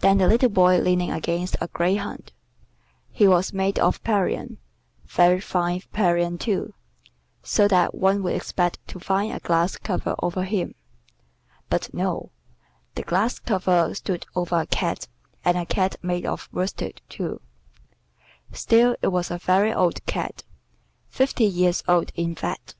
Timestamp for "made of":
3.54-4.02, 16.02-16.46